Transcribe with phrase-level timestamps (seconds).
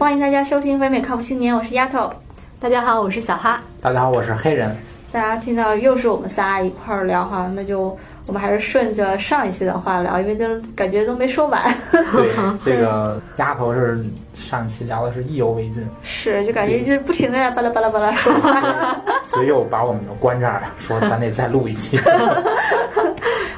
[0.00, 2.10] 欢迎大家收听北美靠谱青年，我是丫头。
[2.58, 3.60] 大家好，我是小哈。
[3.82, 4.74] 大家好，我是黑人。
[5.12, 7.94] 大家听到又是我们仨一块儿聊哈，那就
[8.24, 11.62] 我们还是顺着上一期的话聊，因为都感觉都没说完。
[11.92, 12.30] 对，
[12.64, 14.02] 这个丫头是
[14.32, 22.00] 上一期聊的是意犹未尽，是就感觉就是不停的在巴拉巴拉巴拉说话，所以又把我们就关这儿，说咱得再录一期。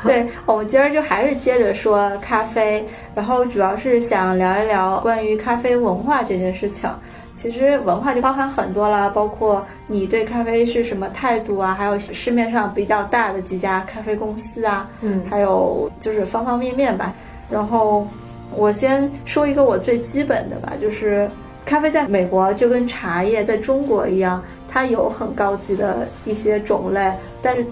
[0.07, 2.85] 对，我们今儿就还是接着说咖啡，
[3.15, 6.91] 然后主要是想聊一聊关于咖啡文化这件事情。
[7.35, 17.13] 其实文化就包含很多啦，包括你对咖啡是什么态度啊，还有市面上比较大的几家咖啡公司啊，嗯，还有就是方方面面吧。
[17.51, 18.07] 然后
[18.55, 21.29] 我先说一个我最基本的吧，就是
[21.65, 27.65] 咖啡在美国就跟茶叶在中国一样，它有很高级的一些种类，但是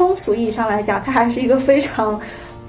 [0.00, 2.18] 通俗意义上来讲，它还是一个非常。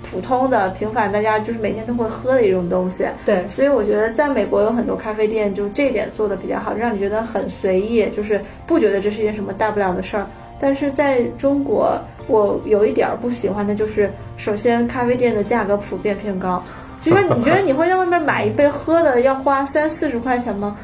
[0.03, 3.05] 普通的、平凡，大家就是每天都会喝的一种东西。
[3.23, 10.27] 对，所以我觉得在美国有很多咖啡店，就这点做的比较好，让你觉得很随意，就是不觉得这是一件什么大不了的事儿。
[10.59, 16.61] 但是在中国，我有一点儿不喜欢的就是，首先咖啡店的价格普遍偏高，
[17.01, 20.75] 就是你觉得你会在外面买一杯喝的要花三四十块钱吗？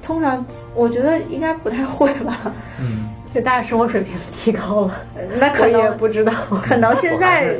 [0.00, 2.52] 通常我觉得应该不太会吧。
[2.80, 4.94] 嗯，就大家生活水平提高了，
[5.38, 7.56] 那可也不知道，可能现在。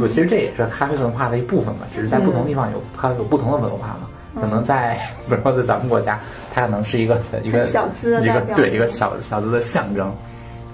[0.00, 4.08] 我，其实这也是咖啡文化的一部分嘛，只是在不同地方有它有不同的文化嘛。
[4.40, 4.94] 可能在，
[5.28, 6.18] 比如说在咱们国家，
[6.54, 10.14] 它可能是一个一个小资一个对一个小小资的象征，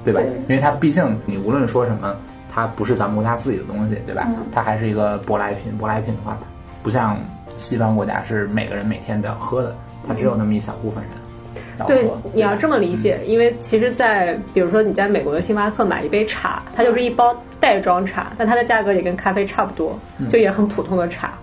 [0.05, 0.21] 对吧？
[0.47, 2.15] 因为它毕竟你无论说什么，
[2.55, 4.29] 它不是咱们国家自己的东西，对吧？
[4.53, 6.39] 它还是一个舶来品，舶来品的话，
[6.83, 7.19] 不像
[7.57, 9.75] 西方国家是每个人每天都要喝的，
[10.07, 11.13] 它只有那么一小部分人。
[11.87, 19.99] 对，你要这么理解，因为其实，在比如说你在美国的星巴克买一杯茶，它就是一包袋装茶，但它的价格也跟咖啡差不多，
[20.31, 21.39] 就也很普通的茶，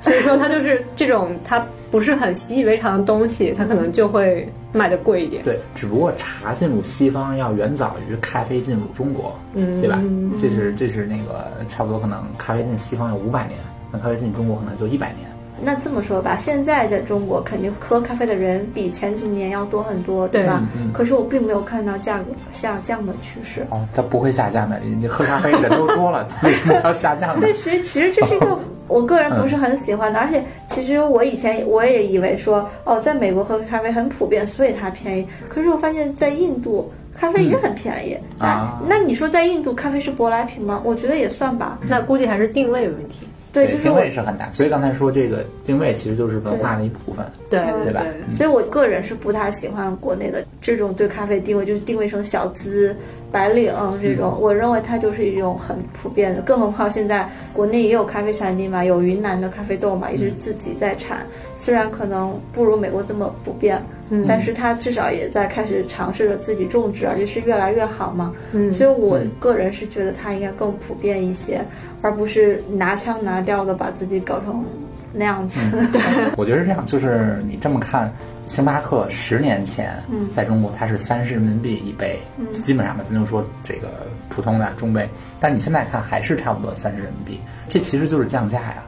[0.00, 5.44] 所以说它就是这种它不是很习以为常的东西，它可能就会卖的贵一点。
[5.44, 10.02] 对，只不过茶进入西方要远早于咖啡进入中国，嗯，对吧？
[10.40, 13.58] 这是这是那个差不多，可能咖啡进西方有五百年，
[13.92, 15.28] 那咖啡进中国可能就一百年。
[15.62, 20.60] 那这么说吧，现在在中国肯定喝咖啡的人比前几年要多很多，对吧？
[20.92, 23.64] 可是我并没有看到价格下降的趋势。
[23.70, 24.78] 哦，它不会下降的。
[24.80, 27.40] 你喝咖啡人都多了， 为什么要下降呢？
[27.40, 30.18] 对，其实其实这是一个我个人不是很喜欢的。
[30.18, 35.26] 而且其实我以前我也以为说，哦，在美国喝咖啡很普遍，所以它便宜。
[35.48, 38.18] 可是我发现，在印度咖啡也很便宜。
[38.38, 40.80] 啊，那你说在印度咖啡是舶来品吗？
[40.84, 41.78] 我觉得也算吧。
[41.88, 43.28] 那估计还是定位问题。
[43.54, 48.02] 对，定位是很大，所以刚才说这个定位其实就是文化的一部分，对对吧？
[48.32, 52.94] 所以我个人是不太喜欢国内的这种对咖啡定位，就是定位成小资、
[53.30, 53.72] 白领
[54.02, 54.36] 这种。
[54.40, 63.80] 我认为它就是一种很普遍的，更何况现在国内也有咖啡产地嘛，有云南的咖啡豆嘛，也是自己在产，虽然可能不如美国这么普遍。
[64.28, 68.32] 但是他至少也在开始尝试着自己种植，而且是越来越好嘛。
[68.52, 71.64] 嗯，所以我个人是觉得他应该更普遍一些，
[72.02, 74.64] 而不是拿腔拿调的把自己搞成
[75.12, 75.60] 那样子。
[75.92, 76.00] 对，
[76.36, 78.12] 我觉得是这样，就是你这么看，
[78.46, 79.96] 星巴克十年前
[80.30, 82.18] 在中国它是三十人民币一杯，
[82.62, 83.88] 基本上吧，咱就说这个
[84.28, 85.08] 普通的中杯，
[85.40, 88.84] 但你现在看还是差不多三十人民币，这其实就是降价呀。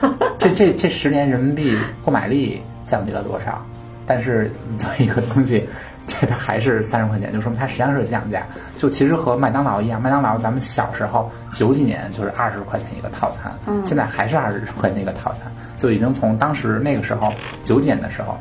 [0.38, 3.66] 这这这十年人民币购买力降低了多少？
[4.08, 4.50] 但是
[4.98, 5.68] 一个东西，
[6.06, 8.42] 这它还是三十块钱，就说明它实际上是降价。
[8.76, 13.52] 就其实和麦当劳一样，麦当劳咱们小时候九几年就是二十块钱一个套餐，
[13.84, 17.30] 现在还是二十块钱一个套餐，就已经从当时那个时候
[17.62, 18.38] 九几年的时候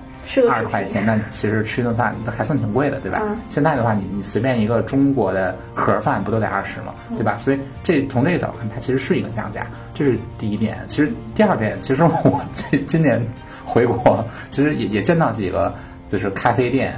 [0.50, 3.22] 二十块钱，那其实吃一顿饭都还算挺贵的，对吧？
[3.50, 6.94] 现在的话，你你随便一个中国的盒饭不都得二十吗？
[7.18, 7.36] 对吧？
[7.38, 10.78] 所以这从这个角度看，它其实是一个降价，这是第一点。
[10.88, 13.22] 其实第二点，其实我这 今年。
[13.68, 15.74] 回国其实也也见到几个
[16.08, 16.94] 就是咖啡店，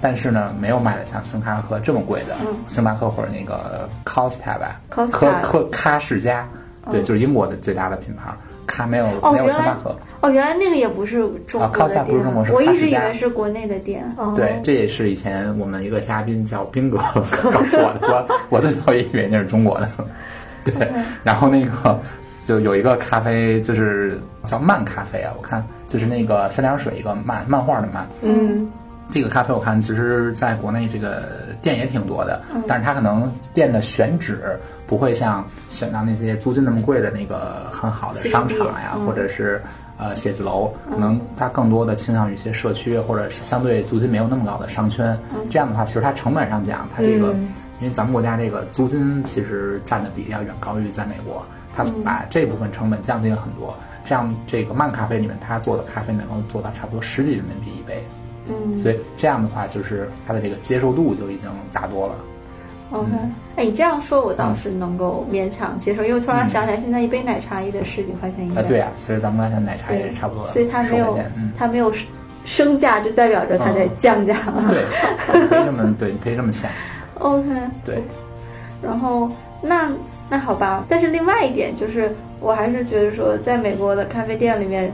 [0.00, 2.34] 但是呢没有卖的像星巴克这么贵的，
[2.66, 6.48] 星巴克或者那个 Costa 吧，，Costa，科科卡世家，
[6.90, 8.32] 对，就是英国的最大的品牌，
[8.66, 9.94] 咖没有没有星巴克。
[10.22, 12.18] 哦，原来那个也不是中国的店，
[12.50, 14.02] 我一直以为是国内的店。
[14.34, 16.96] 对，这也是以前我们一个嘉宾叫斌哥
[17.52, 19.88] 告诉我的，我我最早也以为那是中国的。
[20.64, 20.90] 对，
[21.22, 22.00] 然后那个
[22.44, 25.64] 就有一个咖啡，就是叫漫咖啡啊，我看。
[25.86, 28.68] 就是那个三点水一个漫漫画的漫，嗯，
[29.12, 31.22] 这个咖啡我看其实在国内这个
[31.62, 34.58] 店也挺多的，但是它可能店的选址
[34.88, 39.62] 不会像选到那些租金那么贵的那个很好的商场呀，或者是
[39.98, 45.16] 呃写字楼，可能它更多的倾向于一些社区或者是相对租金没有那么高的商圈。
[45.48, 47.32] 这样的话，其实它成本上讲，它这个
[47.80, 53.74] 因为咱们国家这个租金其实占的比例要远高于在美国，它把这部分成本降低了很多。
[54.04, 58.04] 这样这个慢咖啡里面，它做的咖啡能够做到差不多十几人民币一杯，
[58.48, 58.76] 嗯。
[58.76, 62.14] 所以这样的话，就是它的这个接受度就已经大多了。
[62.90, 63.10] ，OK，
[63.56, 68.60] 哎，你这样说，我倒是能够勉强接受，因为突然想起来，现在一杯奶茶也得十几块钱一杯。
[68.60, 71.90] 啊，对啊，其实咱们刚才奶茶也是差不多，所以它没有10块钱嗯，它没有
[72.44, 74.34] 升价，就代表着它在降价。
[74.44, 74.64] 了。
[74.68, 74.84] 对，
[75.16, 76.70] 可以这么对，你可以这么想，
[77.20, 77.48] OK，
[77.86, 78.04] 对，
[78.82, 79.30] 然后
[79.62, 79.90] 那
[80.28, 84.90] 那好吧，但是另外一点就是，我还是觉得说，在美国的咖啡店里面，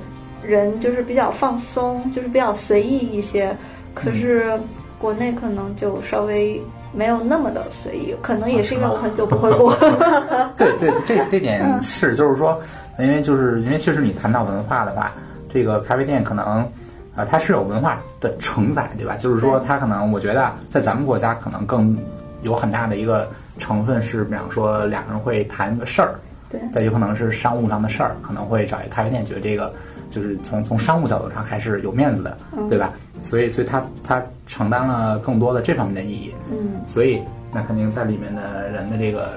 [0.46, 3.56] 人就是比较放松，就是比较随意一些。
[3.94, 4.58] 可是
[4.98, 6.60] 国内可能就稍微
[6.92, 9.74] 没有那么的随意，可能也是因为我很久不回国。
[10.58, 12.60] 对 对，这这点是，就是说，
[12.98, 15.12] 因为就是因为确实你谈到文化的话，
[15.52, 16.68] 这个咖啡店可能啊、
[17.16, 19.16] 呃它是有文化的承载，对吧？
[19.16, 21.96] 就是说，它可能我觉得在咱们国家可能更
[22.42, 23.28] 有很大的一个
[23.60, 26.14] 成分是，比方说两个人会谈个事儿，
[26.50, 29.72] 对再有可能是商务上的事儿，可能会找一个咖啡店，觉得这个
[30.10, 32.36] 就是从从商务角度上还是有面子的，
[32.68, 32.92] 对吧？
[33.22, 36.34] 所以所以他他承担了更多的这方面的意义。
[36.50, 37.22] 嗯，所以
[37.52, 39.28] 那肯定在里面的人的这个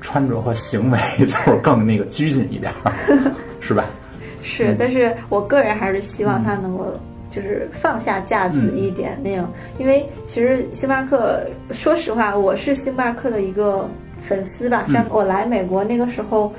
[0.00, 2.92] 穿着和行为 就是更那个拘谨一点儿，
[3.60, 3.84] 是吧？
[4.42, 6.98] 是，但是我个人还是希望他能够
[7.38, 11.40] 就是放下架子一点那样，因为其实星巴克，
[11.70, 13.88] 说实话，我是星巴克的一个
[14.26, 14.84] 粉丝吧。
[14.88, 16.52] 像我来美国那个时候，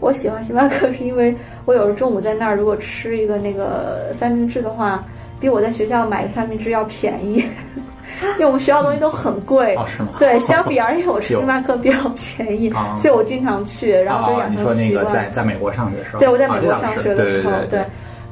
[0.00, 1.34] 我喜欢星巴克 是因为
[1.64, 5.04] 我有时候中午在那儿如果吃一个那个三明治的话，
[5.40, 7.44] 比我在学校买个三明治要便宜，
[8.38, 9.74] 因为我们学校东西都很贵。
[9.74, 10.10] 哦，是吗？
[10.18, 15.14] 对，相比而言，我吃 星巴克比较便宜，啊所以我经常去，然后就哦，养你说那个成习惯。
[15.14, 17.80] 在在美国上学的时候，对，我在美国上学的时候，对，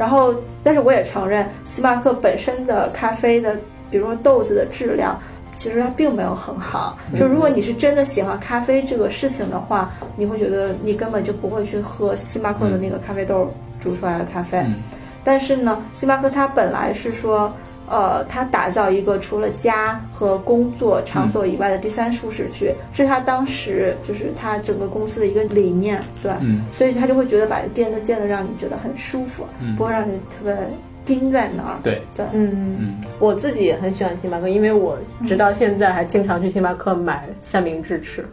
[0.00, 3.55] 然后，但是我也承认，星巴克本身的咖啡的，
[3.91, 5.14] 比如说豆子的质量，
[5.55, 6.97] 其实它并没有很好。
[7.12, 14.56] 嗯就如果你是真的喜欢咖啡这个事情的话，你会觉得你根本就不会去喝星巴克的那个咖啡豆煮出来的咖啡。
[14.61, 14.76] 嗯
[15.23, 17.52] 但是呢，星巴克它本来是说。
[17.91, 26.39] 呃，他打造一个除了家和工作场所以外的第三舒适区，是他当时就是他整个公司的一个理念，对吧？
[26.41, 30.57] 嗯所以他就会觉得把店都建的让你觉得很舒服，嗯不会让你特别
[31.05, 31.77] 盯在那儿。
[31.83, 34.97] 对，对，嗯，嗯我自己也很喜欢星巴克，因为我
[35.27, 38.25] 直到现在还经常去星巴克买三明治吃。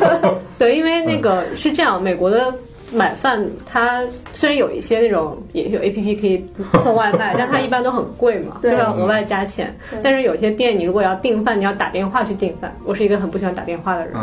[0.58, 2.54] 对，因为那个是这样，美国的
[2.94, 4.02] 买饭它
[4.32, 6.44] 虽然有一些那种也有 A P P 可以
[6.80, 9.74] 送外卖， 但它一般都很贵嘛，就对要额外加钱。
[10.02, 12.74] 但是有些店你如果要订饭，你要打电话去订饭。
[12.84, 14.14] 我是一个很不喜欢打电话的人，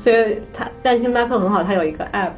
[0.00, 2.30] 所以它但星巴克很好，它有一个 app，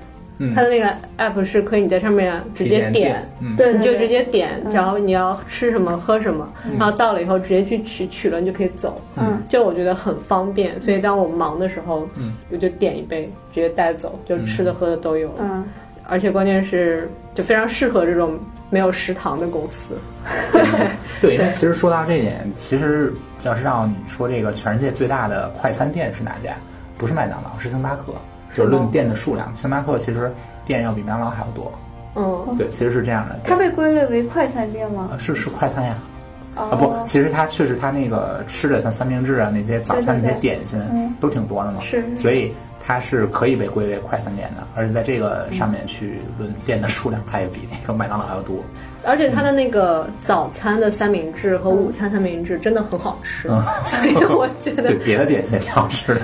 [0.43, 3.23] 嗯，它的那个 app 是可以你在上面直接点。
[3.41, 6.49] 嗯，对，你就直接点，嗯然后你要吃什么喝什么，
[6.79, 9.01] 然后到了以后直接去取，取了你就可以走。
[9.17, 15.31] 嗯，就我觉得很方便，所以当我忙的时候，嗯，我就点一杯直接带走，就吃的喝的都有。
[15.39, 15.63] 嗯，
[16.09, 18.39] 而且关键是就非常适合这种
[18.71, 19.95] 没有食堂的公司。
[21.21, 23.13] 对，因为其实说到这一点，其实
[23.43, 26.55] 要是让你说这个全世界最大的快餐店是哪家？
[26.97, 28.15] 不是麦当劳，是星巴克。
[28.55, 30.33] 就是论店的数量，星巴克其实
[30.65, 31.73] 店要比麦当劳还要多。
[32.17, 33.39] 嗯，对，其实是这样的。
[33.45, 35.09] 它被归类为快餐店吗？
[35.13, 35.97] 呃是是快餐呀。
[36.57, 42.53] 啊哦，不，其实它确实它那个吃的像三明治啊那些早餐那些点心嗯都挺多的嘛，是所以
[42.85, 48.57] 它是可以被归为快餐店的，而且在这个上面去论店的数量，它也比那个麦当劳还要多。
[49.05, 56.21] 而且它的那个早餐的三明治和午餐三明治真的很好吃，嗯所以我觉得对，别的点心也挺好吃的。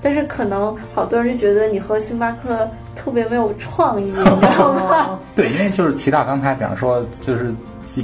[0.00, 4.36] 但是可能好多人就觉得你喝星巴克特别没有创意，你知道
[4.74, 5.18] 吗？
[5.34, 7.52] 对，因为就是提到刚才，比方说，就是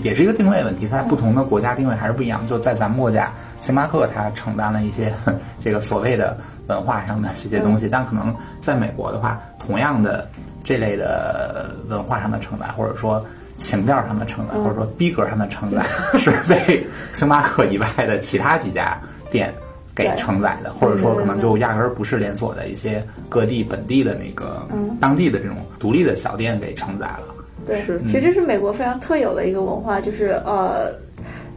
[0.03, 2.47] 也是一个定位问题，它在不同的国家定位还是不一样。
[2.47, 5.13] 就在咱们国家，星巴克它承担了一些
[5.61, 10.27] 这个所谓的文化上的这些东西，但可能在美国的话，同样的
[10.65, 13.25] 这类的文化上的承载，或者说
[13.59, 15.83] 情调上的承载，或者说逼格上的承载，
[16.19, 18.99] 是被星巴克以外的其他几家
[19.31, 19.53] 店。
[19.95, 24.97] 给承载的，或者说可能就压根儿不是连锁的一些各地本地的那个嗯。
[25.01, 27.35] 当地的这种独立的小店给承载了。
[27.67, 28.01] 对，是。
[28.07, 30.93] 其实是美国非常特有的一个文化，就是呃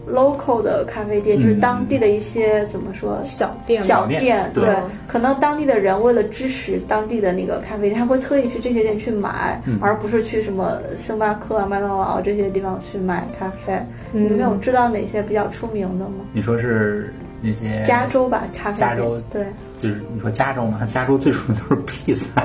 [0.08, 1.60] ，local 的咖啡店，就是嗯。
[1.60, 3.20] 当地的一些怎么说？
[3.24, 4.76] 小店小店，对对，
[5.08, 9.80] 可能当地的人为了支持当地的那个咖啡店，他会特意去这些店去买，嗯。
[9.82, 13.74] 而不是去什么星巴克啊、麦当劳这些地方去买咖啡。
[14.14, 16.26] 嗯你们有知道哪些比较出名的吗？
[16.34, 17.12] 你说是
[17.46, 19.46] 那些加州吧，咖啡店加州，对。
[19.78, 22.26] 就是你说加州嘛，它加州最出名就是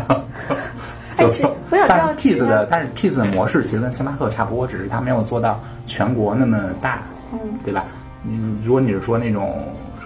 [1.16, 7.02] 哎就其我想知道但是 Pizza 他的，但是 Pizza 的模式其实跟星巴克差不多，只是它没有做到全国那么大，
[7.33, 7.85] 嗯，对吧？
[8.23, 9.59] 你如果你是说那种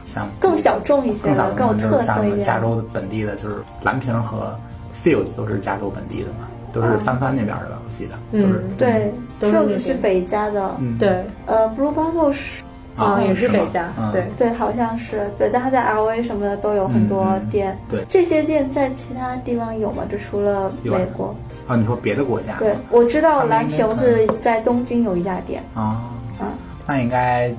[0.05, 2.43] 像更小众一些更小的，更有众就是特色一点。
[2.43, 4.57] 像加州本地的，就是蓝瓶和
[5.05, 6.49] Fields 都是加州本地的嘛。
[6.73, 7.79] 都是三藩那边的吧？
[7.87, 12.65] 我记得嗯都是对都是那 Fuse 边是北加的，嗯对，呃，Blue Bottle 是
[12.97, 14.27] 啊也是北家，嗯对。
[14.37, 17.77] 对，好像是对，但它在 LA 什么的都有很多店。
[17.91, 20.05] 对这些店在其他地方有吗？
[20.11, 21.35] 就除了美国？
[21.67, 25.63] 啊，你说别的国家对，我知道蓝瓶子在东京有一家店。
[25.75, 26.03] 啊，
[26.41, 26.47] 嗯，
[26.87, 27.51] 那应该，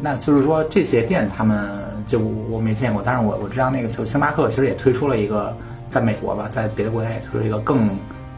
[0.00, 1.68] 那就是说这些店他们
[2.06, 5.54] 就我没见过，但是我我知道那个就星巴克其实也推出了一个，
[5.90, 7.90] 在美国吧，在别的国家也推出一个更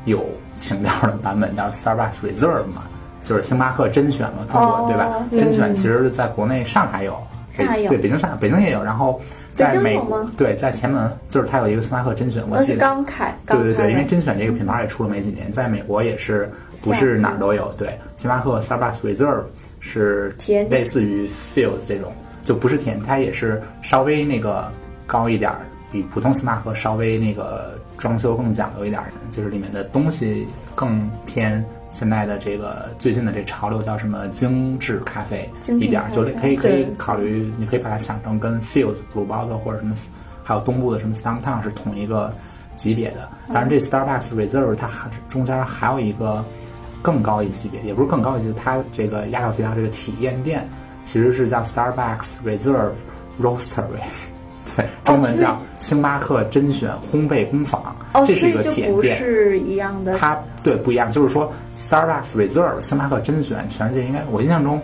[0.06, 0.24] 有
[0.56, 2.82] 情调的版本，叫 Starbucks Reserve 嘛，
[3.26, 5.09] 就是星巴克甄选嘛，中国、哦对吧？
[5.33, 7.18] 嗯甄选其实在国内上海有，
[7.56, 9.21] 北上海有对北京上海北京也有，然后
[9.52, 12.78] 在美国对在前门就是它有一个星巴克甄选，我记得。
[12.78, 14.04] 刚开，对对对，因为。
[14.06, 16.49] 甄选这个品牌也出了没几年，在美国也是
[16.85, 17.75] 不是哪儿都有。
[17.76, 19.42] 对，星巴克 Starbucks Reserve
[19.80, 20.33] 是
[20.71, 22.12] 类似于 Fields 这种，
[22.45, 24.71] 就不是甜，它也是稍微那个
[25.04, 25.59] 高一点儿，
[25.90, 31.64] 比普通星巴克稍微那个装修更讲究一点儿，就是里面的东西更偏。
[31.96, 39.94] 现在的这个最近的这潮流叫什么精致咖啡精一点就可以可以考虑，你可以把它想成跟 Fields、Blue Bottle 或者什么，
[40.44, 42.30] 还有东部的什么 Downtown 是同一个
[42.76, 43.26] 级别的。
[43.48, 46.44] 当然，这 Starbucks Reserve 它还是中间还有一个
[47.00, 50.68] 更高一级别，也不是更高一级别，它这个压倒提到这个体验店
[51.02, 52.92] 其实是叫 Starbucks Reserve
[53.40, 54.04] Roastery，
[54.76, 57.80] 对，中文叫星巴克甄选烘焙工坊，
[58.12, 59.16] 哦，这是一个所以就不体验店。
[59.16, 60.18] 是一样的。
[60.18, 64.80] 它对不一样，就是说 Starbucks Reserve 星巴克甄选，全世界应该我印象中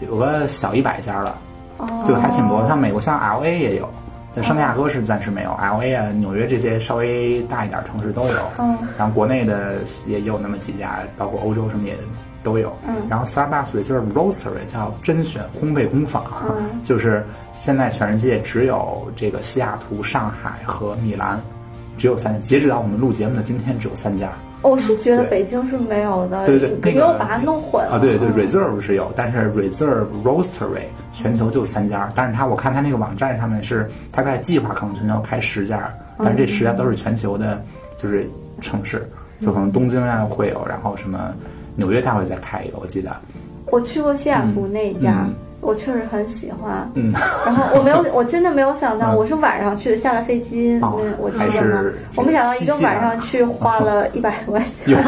[0.00, 1.38] 有个小一百家了，
[1.76, 2.66] 哦对，还挺多。
[2.66, 3.88] 像美国，像 L A 也有，
[4.34, 8.38] 但圣地亚哥是暂时没有，L A 啊、纽约这些稍微大一点城市都有。
[8.58, 9.76] 嗯然后国内的
[10.06, 11.96] 也有那么几家，包括欧洲什么也
[12.42, 12.72] 都有。
[12.86, 21.40] 嗯然后 Starbucks Reserve Roastery 叫甄选烘焙工坊，嗯 就是现在全世界只有这个西雅图、上海和米兰，
[21.96, 22.38] 只有三家。
[22.40, 24.30] 截止到我们录节目的今天，只有三家。
[24.60, 27.92] 我是觉得北京是没有的，对对那个你又把它弄混了。
[27.92, 37.62] 啊，对对嗯，Reserve 是有，但是 Reserve Roastery 全球就三家，但是它我看它那个网站上面是大概计划可能全球开十家，但是这十家都是全球的，
[37.96, 38.28] 就是
[38.60, 41.32] 城市，就可能东京啊会有，然后什么
[41.78, 43.10] 纽约它会再开一个，我记得，
[43.66, 45.34] 我去过西雅图那一家，嗯。
[45.60, 46.88] 我确实很喜欢。
[46.94, 47.12] 嗯，
[47.44, 49.16] 然后我没有， 我真的没有想到，嗯。
[49.16, 51.52] 我是晚上去的，下了飞机，哦那我去还了。
[51.52, 54.98] 嘛是我没想到一个晚上去花了一百多块钱，有，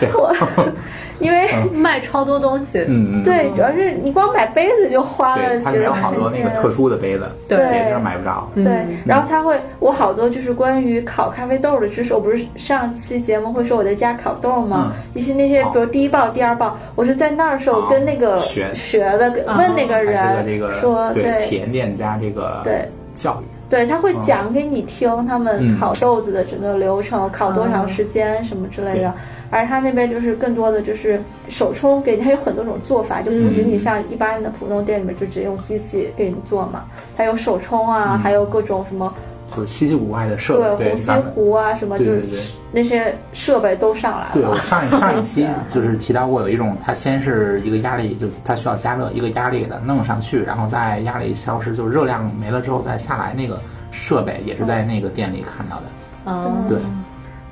[0.00, 0.10] 对，
[1.20, 12.14] 因为卖超多东西，嗯嗯，对，主要是你光买杯子就花了对，它几十里面有好多那个特殊的杯子，对别地方买不着，对，然后他会，我好多就是关于烤咖啡豆的知识。
[12.14, 14.92] 我不是上期节目会说我在家烤豆吗？
[15.14, 23.44] 就是那些，比如第一爆、第二爆，我是在那儿的时候哦跟那个学学的，问那个人说，对体对验店加这个对教育。
[23.68, 29.14] 对，他会讲给你听他们嗯烤豆子的整个流程，烤多长时间什么之类的。
[29.50, 36.84] 而他那边就是更多的就是手冲给你，它有很多种做法，就不仅仅像一般的普通店里面就只用机器给你做嘛，
[37.16, 39.12] 它有手冲啊，还有各种什么
[39.54, 42.22] 就是稀奇古怪的设备，对，红吸壶啊什么，就是
[42.70, 44.30] 那些设备都上来了。
[44.34, 44.58] 对。
[44.60, 53.58] 上一上一期 就是提到过，有一种它先是一个压力，就它需要加热，一个压力给它弄上去，然后再压力消失，就是热量没了之后再下来，那个
[53.90, 55.82] 设备也是在那个店里看到的。
[56.26, 56.78] 嗯，对，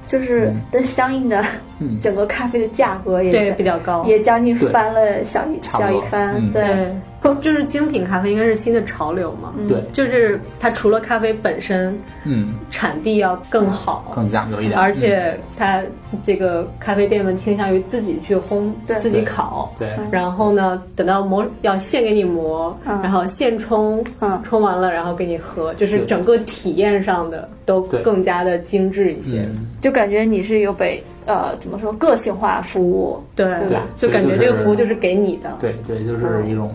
[0.08, 1.44] 就是的相应的
[1.78, 1.98] 嗯。
[2.02, 4.04] 整个咖啡的价格也对，比较高。
[4.04, 6.50] 也将近翻了小一小一番，嗯。
[6.52, 6.96] 对，对，
[7.40, 9.52] 就是精品咖啡应该是新的潮流嘛。
[9.68, 15.82] 对，就是它除了咖啡本身嗯，产地要更好，更讲究一点，而且它
[16.22, 19.74] 这个咖啡店们倾向于自己去烘对、自己烤。
[19.78, 29.40] 对然后呢，等到磨要现给你磨，嗯然后现冲，嗯冲完了然后给你喝，就是整个体验上的都更加的精致一些。
[29.40, 35.56] 嗯，就感觉你是有被呃怎么说个性化服务，对对吧就感觉这个服务就是给你的。
[35.60, 36.74] 对对，就是一种，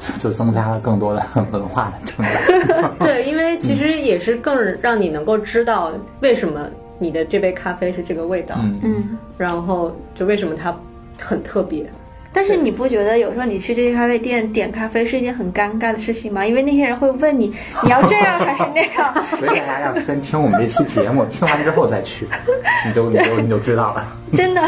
[0.18, 2.94] 就增加了更多的文化的成长。
[3.00, 6.68] 对，因为其实也是更让你能够知道为什么
[6.98, 9.18] 你的这杯咖啡是这个味道，嗯，嗯。
[9.36, 10.74] 然后就为什么它
[11.20, 11.88] 很特别。
[12.32, 16.44] 但是你不觉得有时候你去这些咖啡店点咖啡是一件很尴尬的事情吗？
[16.46, 17.46] 因为那些人会问你，
[17.82, 19.14] 你要这样还是那样？
[19.38, 22.28] 所以大家要先听我们这期节目，听完之后再去，
[22.86, 24.04] 你就你就你就知道了。
[24.36, 24.62] 真的，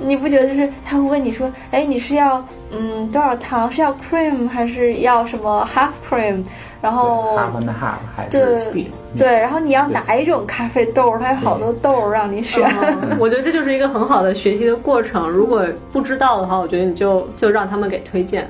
[0.00, 3.70] 你不觉得就是他会问你说，哎，你是要嗯多少糖？
[3.70, 6.42] 是要 cream 还是要什么 half cream？
[6.80, 11.18] 然后 half and half 还是对对，然后你要哪一种咖啡豆？
[11.18, 12.68] 它有好多豆让你选。
[12.82, 15.28] 嗯 我觉得这就是一个很好的学习的过程。
[15.28, 18.48] 如果不知道的话，我觉得你就就让他们给推荐。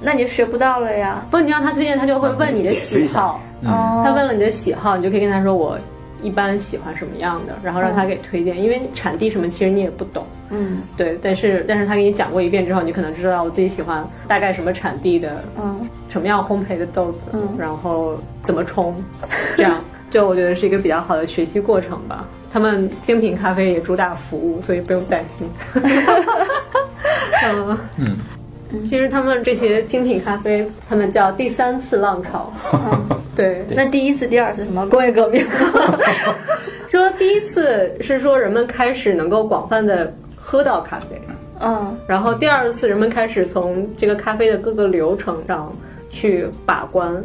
[0.00, 1.24] 那你就学不到了呀。
[1.30, 3.40] 不，你让他推荐，他就会问你的喜好。
[3.64, 5.76] 他问了你的喜好，你就可以跟他说我
[6.22, 10.26] 一般喜欢什么样的，然后让他给推荐，因为产地什么其实你也不懂。
[10.50, 18.94] 嗯对，但是但是他给你讲过一遍之后，你可能知道我自己喜欢大概什么产地的，嗯什么样烘焙的豆子，嗯然后怎么冲，
[19.56, 22.26] 这样 就我觉得是一个比较好的学习过程吧。
[22.50, 25.46] 他们精品咖啡也主打服务，所以不用担心。
[27.44, 28.16] 嗯嗯，
[28.88, 32.50] 其实他们这些精品咖啡，他们叫第三次浪潮。
[33.38, 35.46] 对，那第一次、第二次什么工业革命？
[36.90, 41.20] 说第一次是说人们开始能够广泛的喝到咖啡，
[41.60, 45.72] 嗯然后第二次人们开始从这个咖啡的各个流程上
[46.10, 47.22] 去把关，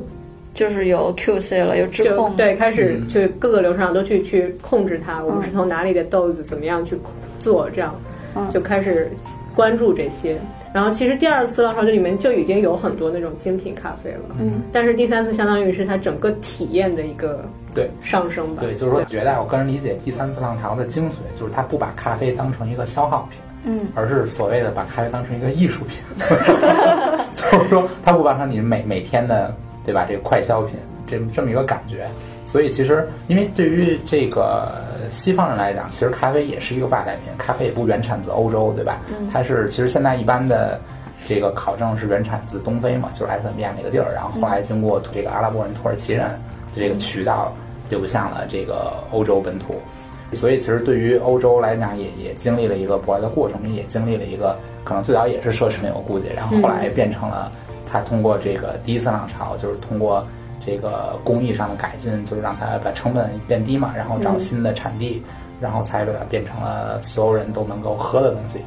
[0.53, 2.35] 就是有 QC 了，有质就控。
[2.35, 5.23] 对，开始去各个流程上都去去控制它。
[5.23, 6.95] 我们是从哪里的豆子怎么样去
[7.39, 7.99] 做，这样
[8.35, 9.09] 嗯就开始
[9.55, 10.37] 关注这些。
[10.73, 17.89] 然后其实第二次浪潮这里面就已经有很多那种精品咖啡了，嗯，但是第三次相当于是它整个体验的一个对。
[18.01, 18.63] 上升吧。
[18.63, 25.99] 对，就是说，觉得我个人理解第三次浪潮的精髓，就是它不把咖啡当成一个消耗品，嗯，而是所谓的把咖啡当成一个艺术品，
[27.35, 30.75] 就是说它不把成你每每天的对吧这个快消品
[31.05, 32.09] 这这么一个感觉。
[32.45, 34.71] 所以其实，因为对于这个
[35.09, 38.99] 西方人来讲，其实咖啡也是一个外来品，咖啡也不原产自欧洲，对吧？
[39.31, 40.79] 它是其实现在一般的
[41.27, 46.25] 这个考证是原产自东非嘛，就是埃塞俄比亚那个地儿，然后后来经过这个阿拉伯人、土耳其人
[46.73, 47.53] 的这个渠道
[47.89, 49.75] 流向了这个欧洲本土。
[50.33, 57.51] 所以其实对于欧洲来讲也，也经历了一个博爱的过程，也经历了一个可能最早也是奢侈品，我估计，然后后来变成了
[57.85, 60.25] 它通过这个第一次浪潮，就是通过
[60.65, 65.21] 这个工艺上的改进，就是让它把成本变低嘛，然后找新的产地，
[65.59, 68.59] 然后才把它变成了所有人都能够喝的东西。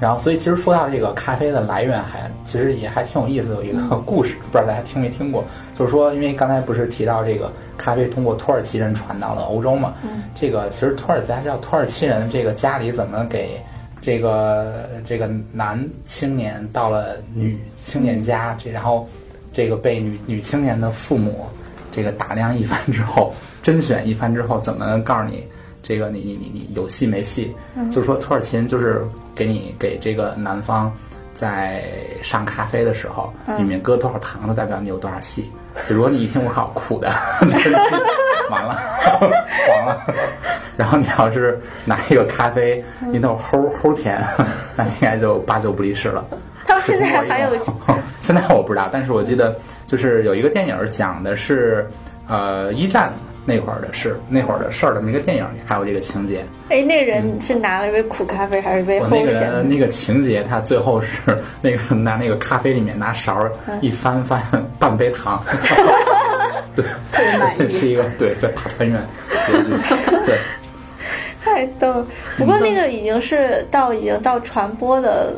[0.00, 5.44] 然后，所以其实说到这个咖啡的来源还，其实也还挺有意思，有一个 故事，不知道大家听没听过？
[5.76, 9.94] 就是说，因为刚才不是提到这个咖啡通过土耳其人传到了欧洲嘛？
[10.04, 13.60] 嗯，这个其实土耳其大家知道，土耳其人这个家里怎么给
[14.00, 19.04] 这个这个男青年到了女青年家，这然后
[19.58, 21.44] 这个被女女青年的父母
[21.90, 25.42] 这个打量一番之后，甄选一番之后，怎么告诉你？
[25.82, 27.52] 这个你你你你有戏没戏？
[27.90, 30.92] 就是说土耳其人就是给你给这个男方
[31.34, 31.82] 在
[32.22, 35.50] 上咖啡的时候，里面搁多少糖，就代表你有多少戏。
[35.88, 37.10] 就如果你一听我靠苦的，
[37.42, 37.72] 就是
[38.50, 38.80] 完了
[39.66, 40.00] 黄了。
[40.76, 44.24] 然后你要是拿一个咖啡，你那种齁齁甜，
[44.78, 46.24] 那应该就八九不离十了。
[46.80, 47.50] 现在还有
[48.20, 51.88] 现在我不知道，但是我记得就是有一个电影讲的是
[52.28, 53.12] 呃一战
[53.44, 56.44] 那会儿的事，那会儿的事儿的那个电影里还有这个情节。
[56.68, 59.50] 哎，那人是拿了一杯苦咖啡还是一杯我那个齁甜？
[59.50, 65.42] 人那个情节，他最后是那个拿那个咖啡里面拿勺儿一翻，发现半杯糖。
[66.76, 69.00] 对，是一个对一个大团圆
[69.46, 69.70] 结局。
[70.26, 70.36] 对，
[71.42, 72.06] 太逗。
[72.36, 75.34] 不过那个已经是到已经到传播的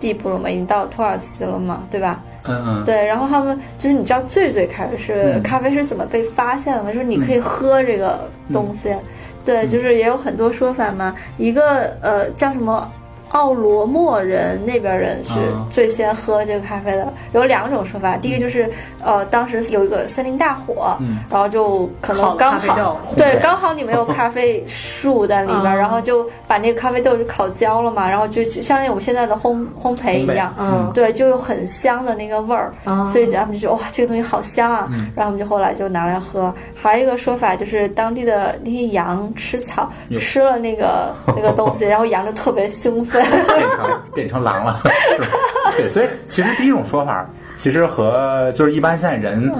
[0.00, 2.20] 地步了嘛，已经到土耳其了嘛，对吧？
[2.44, 6.90] 嗯嗯，对，然后他们就是你知道最最开始咖啡是怎么被发现的吗？
[6.90, 8.96] 就是你可以喝这个东西，
[9.44, 11.14] 对，就是也有很多说法嘛。
[11.36, 12.90] 一个呃叫什么
[13.30, 18.16] 奥罗莫人那边人是啊最先喝这个咖啡的，有两种说法。
[18.16, 18.68] 第一个就是
[19.02, 30.52] 呃当时有一个森林大火，嗯然后就可能刚好对刚好你没有咖啡树在里边，嗯 然后就把那个咖啡豆就烤焦了嘛，然后就就相当于我们现在的烘烘焙一样。
[30.58, 36.52] 嗯对，就有很香的那个味儿，啊所以他们就觉得哇，这个东西好香啊，嗯然后我们就后来就拿来喝。
[36.74, 39.88] 还有一个说法就是当地的那些羊吃草，
[40.18, 43.19] 吃了那个那个东西，然后羊就特别兴奋。
[43.24, 44.80] 变成变成狼了？
[45.76, 49.52] 对，所以其实第一种说法，其实和就是一般现在人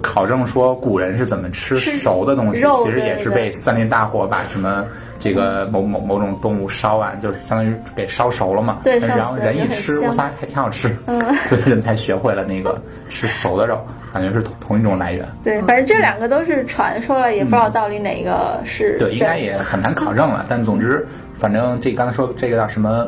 [0.00, 4.84] 考证说古人是怎么吃吃熟的东西，其实也是被森林大火把什么。
[5.20, 8.78] 这个某某某种动物烧完，就是相当于给烧熟了嘛。
[8.82, 10.96] 对然后人一吃，香我操，还挺好吃。
[11.06, 13.78] 嗯， 所以人才学会了那个吃熟的肉，
[14.12, 15.24] 感觉是同同一种来源。
[15.44, 20.46] 对，反正这两个都是传说了，也不知道到底哪个是对，应该也很难考证了。
[20.48, 21.06] 但总之，
[21.38, 23.06] 反正这刚才说这个叫什么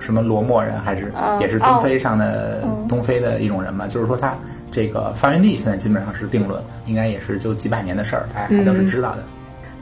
[0.00, 4.34] 什么罗莫人，还是、嗯也是东非上的、东非的一种人嘛，就是说他
[4.70, 9.22] 这个发源地现在基本上是定论，应该也是就几百年的事儿，大家还都是知道的。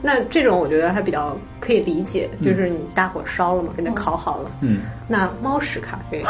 [0.01, 4.51] 那这种我觉得还比较可以理解，就是你大火烧了嘛，给它烤好了。
[4.61, 6.23] 嗯，那猫屎咖啡，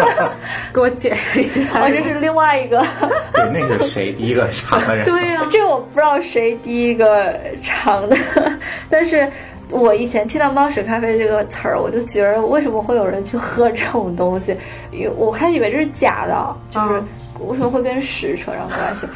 [0.72, 1.80] 给我解释一下。
[1.80, 2.84] 哦，这是另外一个，
[3.32, 5.04] 对，那个是谁第一个尝的人？
[5.06, 8.16] 对呀、这个我不知道谁第一个尝的，
[8.90, 9.26] 但是
[9.70, 14.56] 我以前听到“猫屎咖啡”这个词儿，我就觉得为什么会有人去喝这种东西？
[14.92, 17.08] 因为我还以为这是假的，就是嗯
[17.46, 19.06] 为什么会跟屎扯上关系？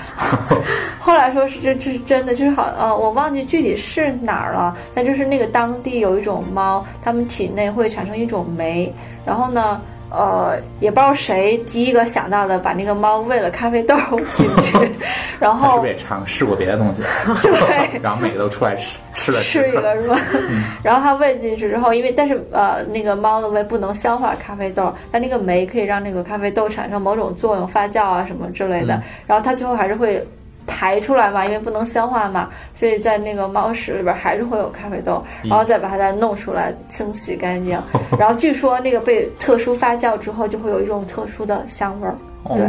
[1.00, 8.92] 后来说是这这是真的，就是好呃，我忘记具体是哪儿了，但就是那个当地有一种猫，它们体内会产生一种酶，
[9.24, 9.80] 然后呢。
[10.12, 13.96] 呃，也不知道谁第一个想到的，把那个猫喂了咖啡豆
[14.36, 14.76] 进去，
[15.40, 17.02] 然后是后不是也尝试过别的东西？
[17.42, 20.18] 对， 然后每个都出来吃吃了吃一个是吧？
[20.82, 29.00] 然后它喂进去之后，因为但是呃，那个猫的胃不能消化咖啡豆，但那个酶可以让那个咖啡豆产生某种作用，发酵啊什么之类的。
[29.26, 30.22] 然后它最后还是会
[30.66, 37.78] 排出来嘛，因为不能消化嘛，所以在那个猫屎里边还是会有咖啡豆，然后再把它再弄出来清洗干净。
[38.18, 42.14] 然后据说那个被特殊发酵之后，就会有一种特殊的香味儿。
[42.44, 42.66] 哦对，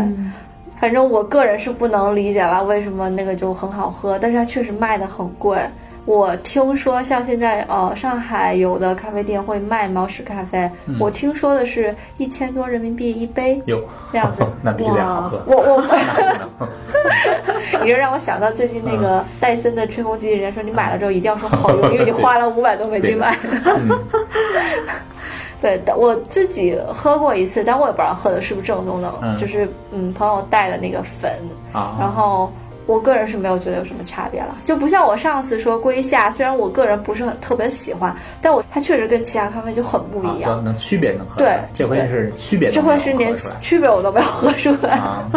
[0.80, 5.58] 反正我个人是不能理解了，为什么那个就很好喝，但是它确实卖的很贵。
[6.06, 14.46] 我听说像现在呃上海有的咖啡店会卖猫屎咖啡，我听说的是一千多人民币一杯有那样子。
[14.62, 15.42] 那必须得好喝。
[15.48, 16.70] 我我，那不能
[17.84, 23.50] 你就让我想到最近那个戴森的吹风机，人家说你买了之后一定要说好用，因为你花了五百多美金买的。
[23.78, 24.00] 嗯。
[25.62, 29.38] 对，我自己喝过一次，但我也不知道喝的是不是正宗的，嗯。
[29.38, 31.32] 就是嗯朋友带的那个粉，
[31.72, 32.52] 啊，然后
[32.86, 40.56] 我个人是没有觉得有什么差别了，就不像我上次说龟夏，虽然我个人不是很特别喜欢，但我它确实跟其他咖啡就很不一啊，样。
[40.58, 45.30] 就能区别能喝出对，这回是区别这能回是连区别我都没有喝出来，啊，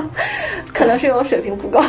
[0.74, 1.80] 可能是因为我水平不够。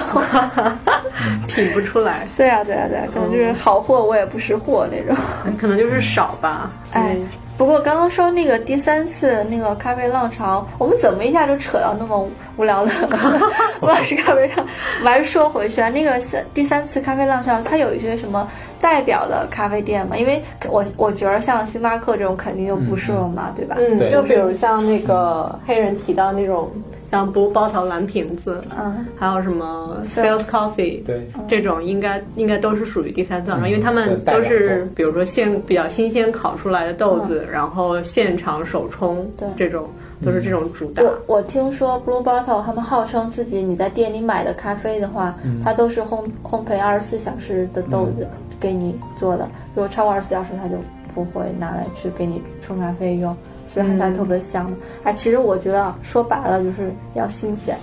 [1.48, 5.16] 品不出来，对啊，对啊，对啊，可能就是好货我也不识货那种。
[5.58, 6.72] 可能就是少吧。
[6.92, 12.92] 哎嗯，不过刚刚说那个第三次那个咖啡浪潮，我们怎么一下就扯到那么无聊的
[13.82, 14.64] 不是咖啡上？
[15.04, 18.48] 我还是说回去啊，那个三第三次咖啡浪潮，它有一些什么
[18.80, 20.16] 代表的咖啡店嘛？
[20.16, 23.76] 因为我我觉得像星巴克这种肯定就不是了嘛，对吧？
[23.80, 26.72] 嗯，就比如像那个黑人提到那种，
[27.12, 39.48] 像 Blue Bottle 蓝瓶子，嗯，还有什么 Coffee，对，这种应该应该都是属于第三次浪潮，因为他们都是比如说现比较新鲜烤出来的豆子，然后现场手冲，对。
[39.58, 39.90] 这种
[40.24, 41.02] 都是这种主打。
[41.04, 48.28] 我我听说 Blue Bottle 他们号称自己你在店里买的咖啡的话，它都是烘烘焙二十四小时的豆子
[48.60, 50.76] 给你做的，如果超过二十四小时，它就
[51.16, 53.36] 不会拿来去给你冲咖啡用。
[53.68, 54.74] 所以它才特别香。
[55.04, 57.78] 哎，其实我觉得说白了就是要新鲜，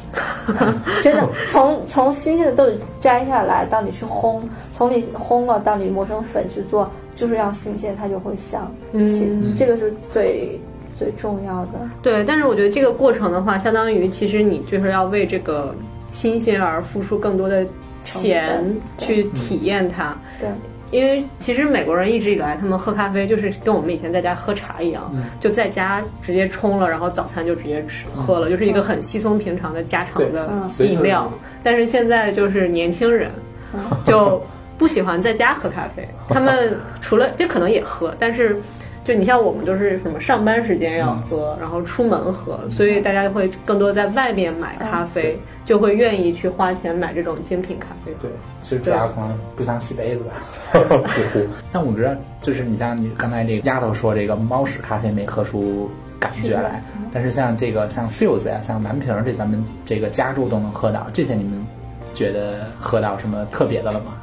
[1.03, 4.40] 真的从从新鲜的豆子摘下来到你去烘，
[4.73, 8.73] 从你烘了到你磨成粉去做，就是要新鲜，它就会香。
[8.92, 10.61] 嗯这个是最
[10.97, 11.73] 最重要的。
[12.03, 15.75] 对，但是我觉得这个过程的话，相当于其实你就是要为这个
[16.11, 17.66] 新鲜而付出更多的
[18.05, 18.64] 钱
[18.99, 20.16] 去体验它。
[20.40, 20.49] 对。
[20.94, 31.28] 因为其实美国人一直以来，他们喝咖啡就是跟我们以前在家喝茶一样，就在家直接冲了，然后早餐就直接吃喝了，就是一个很稀松平常的家常的饮料。
[31.62, 33.28] 但是现在就是年轻人
[34.04, 34.40] 就
[34.78, 38.61] 不喜欢在家喝咖啡，他们除了这可能也喝，但是。
[39.04, 48.12] 就你像我们都是什么上班时间要喝，然后出门喝，所以大家会更多在外面买咖啡，就会愿意去花钱买这种精品咖啡。
[48.22, 48.30] 对，
[48.62, 50.32] 其实主要可能不想洗杯子吧，
[51.14, 51.46] 几乎。
[51.70, 61.62] 但我觉得就是你像你刚才这个丫头说这个猫屎咖啡没喝出感觉来，但是像这个像 Fuse 呀，像蓝瓶儿这咱们这个家住都能喝到，这些你们
[62.14, 64.16] 觉得喝到什么特别的了吗？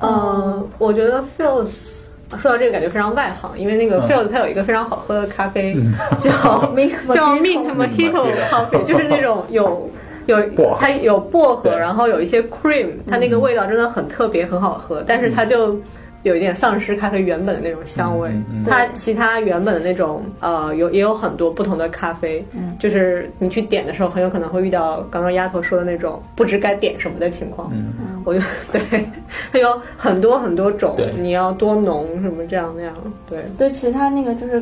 [0.00, 2.02] 嗯，我觉得 Fuse。
[2.38, 5.76] 说到这个，感觉非常外行，因为那个 Field 它有一个非常好喝的咖啡，
[6.18, 6.30] 叫
[6.74, 9.90] Mint 叫 Mint Mojito Coffee， 就是那种有
[10.26, 10.40] 有
[10.78, 15.80] 它有薄荷，然后有一些 cream，它那个味道真的很特别，很好喝，但是它就。
[16.26, 18.28] 有一点丧失咖啡原本的那种香味，
[18.66, 22.44] 它其他原本的那种呃有也有很多不同的咖啡，
[22.80, 27.70] 就是你去点的时候很有可能会遇到刚刚丫头说的那种不知该点什么的情况。
[27.72, 27.92] 嗯，
[28.24, 28.40] 我就
[28.72, 29.08] 对，
[29.52, 32.92] 它有很多很多种，你要多浓什么这样那样，
[33.30, 33.44] 对。
[33.56, 34.60] 对，其实它那个就是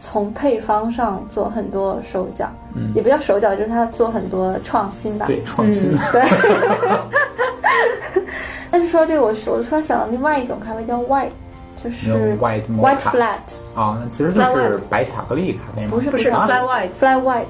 [0.00, 6.22] 从配方上做很多手脚，嗯，也不叫手脚，就是它做很多创新吧，对，创新，嗯、对。
[8.74, 11.28] 但是说这个，我我突然想到另外一种咖啡叫 white，
[11.76, 13.38] 就是 white white flat
[13.76, 15.90] 啊，其实就是白巧克力咖啡吗？
[15.92, 17.44] 不是不是 flat white，flat white。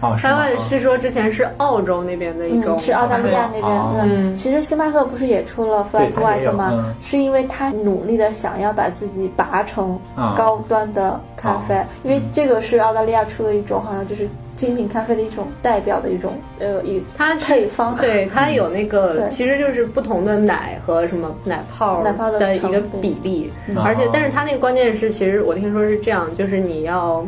[0.00, 4.00] 哦，flat white 是说之前是澳洲那边的一种，嗯、是澳大利亚那边的。
[4.02, 6.72] 嗯，其实星巴克不是也出了 flat white 吗？
[6.72, 9.96] 嗯、是因为他努力的想要把自己拔成
[10.36, 14.28] 高端的咖啡，啊、因为这个是澳大利亚出的一种，好像就是。
[14.56, 23.52] 精品咖啡的一种代表的一种呃一它配方，对 它有那个其实就是不同的奶和什么奶泡奶泡的一个比例，
[23.84, 27.24] 而且但是它那个关键是其实我听说是这样，就是你要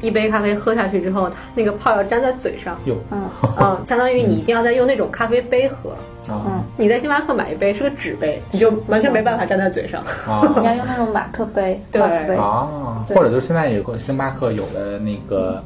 [0.00, 3.24] 一杯咖啡喝下去之后，它那个泡要粘在嘴上，有，嗯
[3.58, 5.96] 嗯，相当于你一定要再用那种咖啡杯喝。
[6.30, 10.04] 嗯你在星巴克买一杯是个纸杯，你就完全没办法粘在嘴上。
[10.60, 12.02] 你要啊用那种马克杯，对
[12.36, 13.02] 啊！
[13.08, 15.64] 或者就是现在有个星巴克有的那个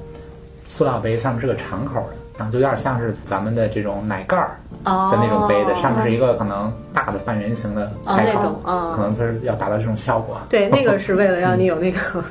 [0.73, 10.39] 塑料杯，上面是个敞口的，然后就有点像是咱们的这种奶盖儿哦的那种杯子，上面是一个可能大的半圆形的开口，种嗯可能就是要达到这种效果。
[10.49, 12.25] 对，那个是为了让你有那个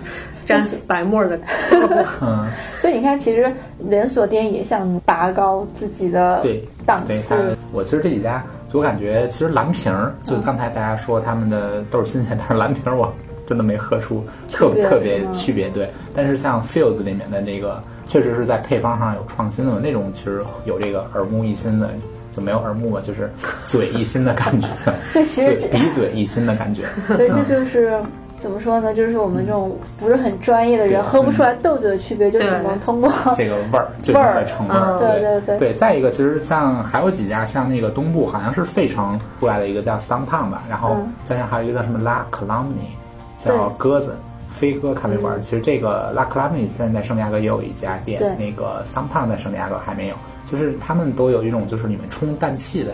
[0.44, 2.04] 沾白沫的效果。
[2.22, 2.50] 嗯，
[2.82, 7.56] 所以你看，其实连锁店也想拔高自己的对档次。
[7.72, 13.14] 我其实这几家，我感觉其实蓝瓶儿，就嗯刚才大家说他们的都是新鲜，但是蓝瓶儿我
[13.48, 15.70] 真的没喝出特别特别区别。
[15.70, 21.90] 对，但是像 Fields 里面的那个，确实是在配方上有创新的，那种其实有这个耳目一新的。
[22.34, 23.30] 就没有耳目吧，就是
[23.68, 24.66] 嘴一新的感觉，
[25.12, 26.84] 对其实鼻嘴一新的感觉。
[27.18, 28.02] 对，这就是
[28.40, 28.94] 怎么说呢？
[28.94, 34.98] 就是我们这种不是很专业的人喝不出来豆子的区别，就只能通过这个味儿，最终的成味儿。
[34.98, 42.96] 嗯对对对对再一个，其实像还有几家，像那个东部好像是费城出来的一个叫桑胖吧，然后嗯再像还有一个叫什么拉克拉姆尼，
[43.38, 44.16] 叫鸽子。
[44.54, 50.16] 飞哥咖啡馆，其实这个拉克拉姆尼现在在圣地亚哥也有一家店，那个桑胖在圣地亚哥还没有，
[50.52, 52.94] 就是他们都有一种就是里面充氮气的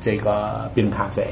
[0.00, 1.26] 这个冰咖啡，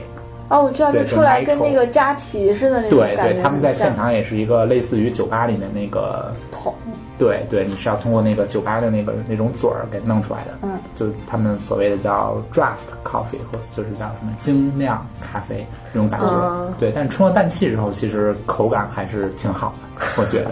[0.49, 6.73] 哦，我知道，就对出来就跟那个扎啤似的那种对对，他们在现场也是一个类似于酒吧里面那个桶，
[7.19, 16.93] 对对，你是要通过那个酒吧的那个那种嘴儿给弄出来的，嗯，就他们所谓的叫 draft coffee，或者就是叫什么精酿咖啡那种感觉，嗯对。
[16.95, 20.51] 但是充了氮气之后，其实口感还是挺好的， 我觉得。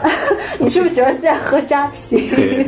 [0.58, 2.16] 你是不是觉得现在喝扎啤？
[2.36, 2.64] 对，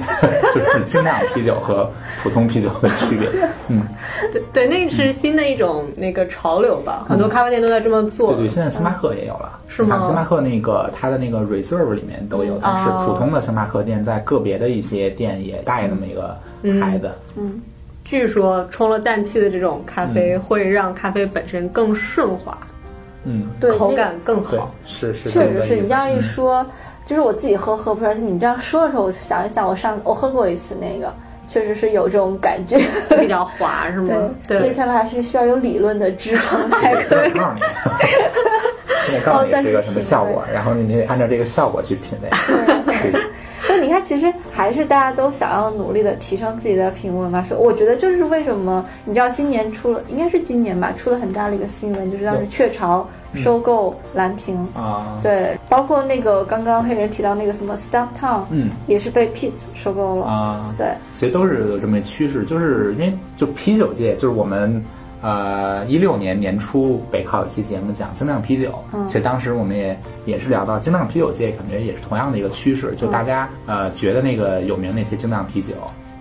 [0.53, 1.89] 就是精酿啤酒和
[2.23, 3.29] 普通啤酒的区别。
[3.69, 3.81] 嗯，
[4.33, 8.43] 对对，那是新的一种那个潮流吧，很多咖啡店都在这么做对。
[8.43, 16.37] 对，现在星巴克也有了，是吗星巴克那个它的那个 reserve 里面都有，但是哦普通的星巴克店在个别的一些店也带那么一个
[16.81, 17.11] 牌子。
[17.37, 17.61] 嗯
[18.05, 22.57] 据说冲了氮气的这种咖啡会让咖啡本身更顺滑，
[23.25, 26.65] 嗯，对，口感更好。，是是确实是你这样一嗯说，
[27.05, 28.15] 就是我自己喝喝不出来。
[28.15, 31.13] 你们这样说的时候，我想一想，我上我喝过一次那个，
[31.49, 32.79] 确实是有这种感觉。
[33.19, 34.15] 比较滑，是吗？
[34.47, 37.33] 对，所以看来还是需要有理论的支撑才 对，可以
[39.05, 39.21] 现在。
[39.21, 42.29] 告诉你，现在告诉你是个什么效果，然后你得按照这个效果去品味。
[42.31, 43.21] 对
[43.67, 47.43] 所以 你看，其实还是大家都想要努力的提升自己的品味嘛。
[47.43, 48.85] 说，我觉得这是为什么？
[49.05, 54.57] 你知道今年出了，应该是今年吧，出了很大的一个新闻，就是当时雀巢收购蓝屏。
[54.75, 60.27] 啊，对，包括那个刚刚黑人提到那个什么 Stop Town，嗯也是被 Peet's 收购了。
[60.27, 64.83] 啊，对，所以都是有这么一趋势，就是因为就啤酒界，就是我们
[65.27, 75.75] 呃一六年年初北靠有一期节目讲精酿啤酒，嗯其实当时我们也也是聊到精酿啤酒界，感觉也是同样的一个趋势，就大家呃觉得那个有名那些精酿啤酒。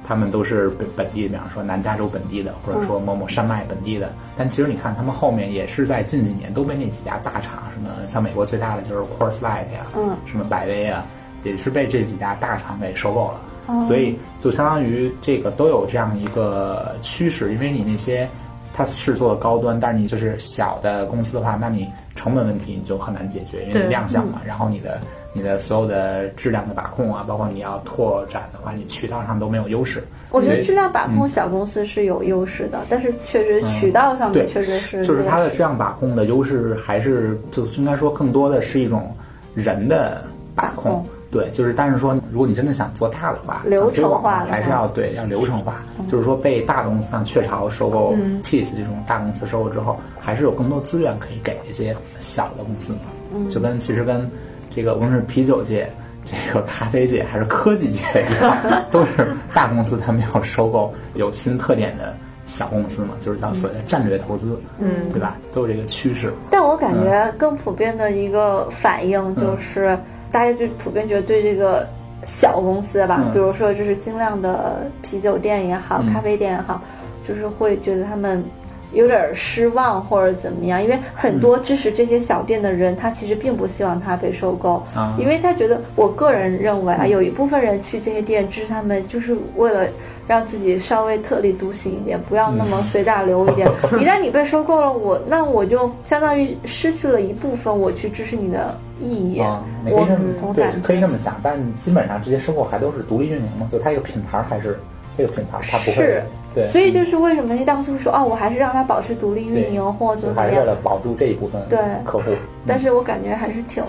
[0.07, 4.13] 他们都是本本地，比方说南加州本地的，或者说某某山脉本地的。
[4.37, 11.03] 但其实你看，他们后面也是在近几年都被那几家大厂，什么像美国最大的就是 Coors Light 呀，嗯什么百威啊，
[11.43, 13.41] 也是被这几家大厂给收购了。
[13.65, 18.29] 哦所以就相当于这个都有这样一个趋势，因为你那些
[18.75, 24.99] 它是做的高端，但是你就是小的公司的话，那你成本问题你就很难解决，因为你量项嘛，然后你的
[25.31, 30.03] 你的所有的质量的把控啊，包括你要拓展的话，你渠道上都没有优势。
[30.31, 39.15] 我觉得质量把控小公司是有优势的，但是确实渠道上面，确实是就是它的质量把控的优势，还是就应该说更多的是一种
[39.53, 40.21] 人的
[40.53, 40.91] 把控。
[40.91, 45.83] 把控对，就是但是说，如果你真的想做大的话，流程化还是要对要流程化。
[46.07, 52.99] 就是说，被大公司像雀巢收购、Peace 这种大公司收购之后，还是有更多资源可以给一些小的公司嘛。
[53.49, 54.31] 就跟其实跟
[54.73, 55.89] 这个无论是啤酒界。
[56.27, 58.57] 这个咖啡界还是科技界一样，
[58.89, 65.37] 都是大公司，他们要收购有新特点的小公司嘛，就是叫所谓的战略投资，嗯，对吧？
[65.51, 66.33] 都有这个趋势。
[66.49, 69.95] 但我感觉更普遍的一个反应就是，
[70.35, 71.87] 大家就普遍觉得对这个
[72.25, 76.81] 小公司吧，嗯比如说就是精酿的啤酒店也好，嗯咖啡店也好，
[77.25, 78.43] 就是会觉得他们。
[78.91, 89.85] 有点失望或者怎么样，因为很多支持这些小店的人，他其实并不希望它被收购，啊因为他觉得，我个人认为啊，有一部分人去这些店支持他们，就是为了
[90.27, 93.67] 让自己稍微特立独行一点，不要那么随大流一点。
[93.99, 99.39] 一旦你被收购了，我那我就相当于失去了一部分我去支持你的意义。
[99.85, 104.79] 我对我感，可以这么想，但基本上这些收购还都是独立运营嘛，就它一个品牌还是
[105.17, 106.23] 这个品牌，它不会是，
[106.55, 110.65] 对，所以就是为什么那些大公司会说，哦，我还是让他保持独立运营或者怎就还是为么怎么样。
[110.65, 112.31] 了保住这一部分对客户。
[112.65, 113.83] 但是我感觉还是挺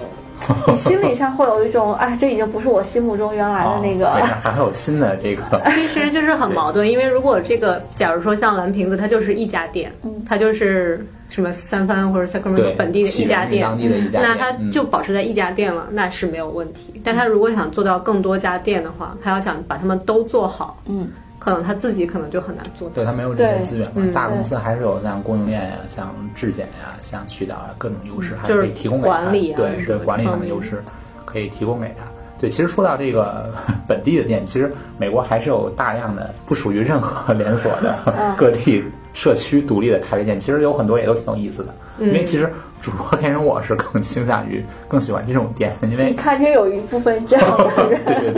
[0.66, 4.10] 你心理上会有一种，啊，这已经不是我心目中原来的那个。
[4.42, 5.42] 还会有新的这个。
[5.92, 9.90] 其实就是很矛盾，因为如果这个，假如说像蓝瓶子，它就是一家店，
[10.28, 16.92] 它就是什么三藩或者 Sacramento 本地的一家店，当地的一家，那它就保持在一家店了，那是没有问题。
[17.02, 21.08] 但它如果想做到更多家店的话，它要想把他们都做好，嗯。
[21.46, 24.04] 可能他自己可能就很难做，对他没有这些资源嘛。
[24.12, 29.30] 大公司还是有像供应链呀、像质检呀、像渠道啊各种优势，还可以提供给他。
[29.30, 30.82] 对对，管理上的优势
[31.24, 32.04] 可以提供给他。
[32.40, 33.48] 对，其实说到这个
[33.86, 38.82] 本地的店，其实美国还是有大量的不属于任何 连锁的各地
[39.12, 41.72] 社区独立的咖啡店，其实有很多也都挺有意思的。
[42.00, 48.32] 因为其实主播天生我是更倾向于更喜欢这种店，因为你看见有一部分这样的人， 对对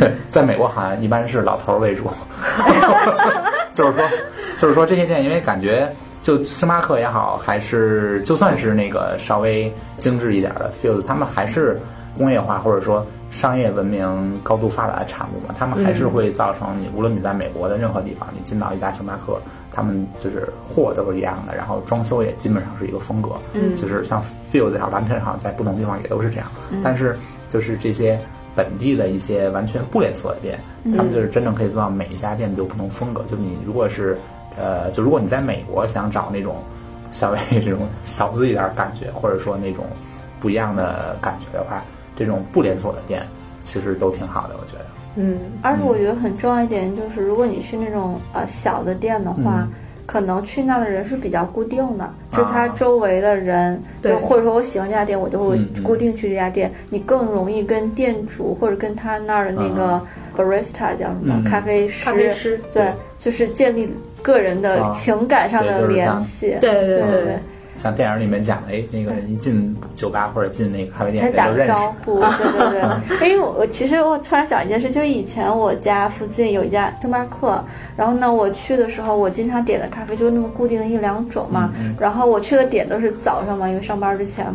[0.00, 2.10] 对，在美国好像一般是老头为主，
[3.72, 4.08] 就是说，
[4.56, 5.88] 就是说这些店，因为感觉
[6.22, 11.80] 就星巴克也好，还是就算是那个稍微精致一点的 Fuse，他们还是
[12.16, 13.06] 工业化或者说
[13.36, 19.38] 商业文明高度发达的产物嘛，他们还是会造成你无论你在美国的任何地方，你进到一家星巴克。
[19.70, 26.46] 他们就是货都是一样的，然后装修也基本上是一个风格，嗯，就是像 Feel 这条蓝片上，在不同地方也都是这样。
[26.82, 27.14] 但是
[27.52, 28.18] 就是这些
[28.54, 30.58] 本地的一些完全不连锁的店，
[30.96, 33.22] 他们就是真正可以做到每一家店都有不同风格。
[33.26, 34.16] 就你如果是
[34.56, 36.56] 呃，就如果你在美国想找那种
[37.12, 39.84] 稍微这种小资一点感觉，或者说那种
[40.40, 41.84] 不一样的感觉的话，
[42.16, 43.22] 这种不连锁的店
[43.62, 44.86] 其实都挺好的，我觉得。
[45.16, 49.66] 嗯，而且我觉得很重要一点就是，如果你去那种呃小的店的话，
[50.04, 56.70] 可能去那的人是比较固定的，就是他周围的人，对，或者说我喜欢这家店，我就会固定去这家店。
[56.90, 60.00] 你更容易跟店主或者跟他那儿的那个
[60.36, 63.90] barista 叫什么咖啡师，咖啡师，对，就是建立
[64.22, 67.22] 个人的情感上的联系，对对对。
[67.24, 67.38] 对。
[67.76, 72.80] 像电影里面讲的，哎，那个人一进酒吧或者进那个咖啡店，才打个招呼，对对
[73.18, 73.28] 对。
[73.30, 77.62] 因为我其实我突然想一件事，就是以前我家附近有一家星巴克，
[77.96, 81.72] 然后呢，我去的时候，我经常点的咖啡就是那么固定的一两种嘛。
[81.98, 84.46] 然后我去的点都是早上嘛，因为上班之前。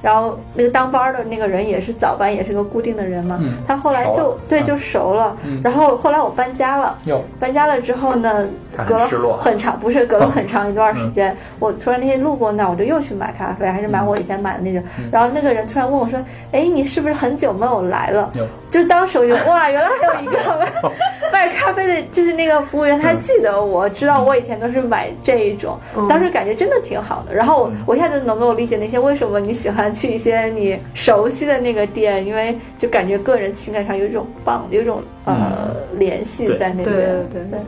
[0.00, 3.38] 然后那个当班的那个人也是早班，也是个固定的人嘛。
[3.66, 5.36] 他后来就对就熟了。
[5.64, 6.96] 然后后来我搬家了，
[7.40, 8.48] 搬家了之后呢，
[8.86, 12.68] 隔了很长，不是隔了很长一段时间，我突然那天路过那。
[12.68, 14.82] 我就又去买咖啡，还是买我以前买的那种。
[15.10, 16.20] 然后那个人突然问我说
[16.52, 18.30] ：“哎，你是不是很久没有来了？”
[18.70, 20.92] 就当时我就 哇，原来还有一个
[21.32, 25.78] 卖咖啡的，就是那个服务员，他记得我，知道我以前都是买这一种。
[26.10, 27.34] 当时感觉真的挺好的。
[27.34, 36.84] 然后我我现在就能够理解那些为什么你喜欢去一些你熟悉的那个店，因为就感觉个人情感上有一种棒，有一种呃联系在那边。
[36.84, 36.94] 对
[37.30, 37.60] 对对。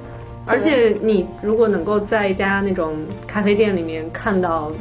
[0.47, 2.95] 而且你如果能够在一家那种
[3.27, 4.73] 咖啡店里面看到，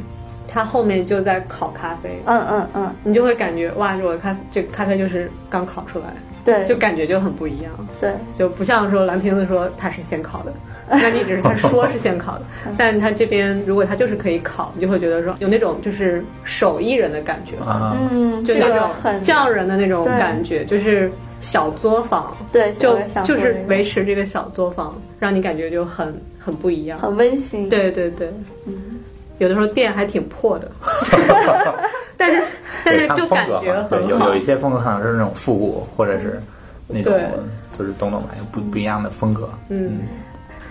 [0.50, 6.06] 他后面就在烤咖啡，嗯嗯嗯，你就会感觉哇，我咖这咖啡就是刚烤出来，
[6.44, 10.52] 对，就感觉就很不一样，对，就不像说蓝瓶子说它是现烤的，
[10.90, 12.44] 那你只是他说是现烤的，
[12.76, 17.52] 但他这边如果他就是可以烤，你就会觉得说有那种就是手艺人的感觉，
[18.10, 18.90] 嗯，就那种
[19.22, 21.10] 匠人的那种感觉，就是。
[21.42, 27.66] 小作坊，对，就就是维持这个小作坊，让你感觉就很很不一样，很温馨。
[27.66, 28.30] 对对对，
[28.66, 28.74] 嗯，
[29.40, 30.70] 有的时候店还挺破的，
[32.16, 32.42] 但是
[32.84, 34.08] 但是就感觉很好。
[34.08, 36.40] 有有一些风格可能是那种复古，或者是
[36.86, 37.12] 那种
[37.72, 39.48] 就是懂懂吧，不不一样的风格。
[39.70, 40.00] 嗯，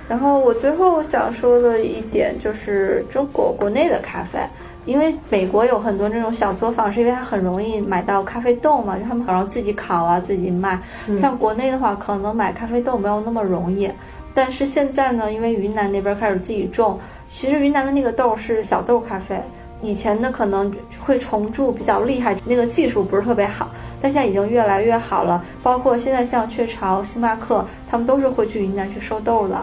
[0.07, 4.39] 然后我最后想说的一点就是中国国内的咖啡。
[4.85, 10.79] 因为美国有很多那种小作坊，是因为它很容易买到咖啡豆嘛，就他们很容易自己烤啊，自己卖。
[11.21, 13.91] 像国内的话，可能买咖啡豆没有那么容易。
[14.33, 16.99] 但是现在呢，因为云南那边开始自己种，
[17.33, 19.39] 其实云南的那个豆是小豆咖啡，
[19.81, 23.69] 以前呢可能会虫蛀比较厉害，那个技术不是特别好，
[24.01, 25.43] 但现在已经越来越好了。
[25.63, 29.59] 包括现在像雀巢、星巴克，他们都是会去云南去收豆的。